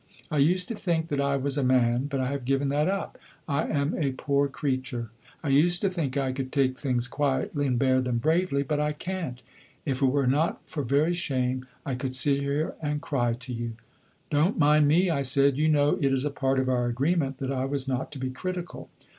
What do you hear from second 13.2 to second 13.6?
to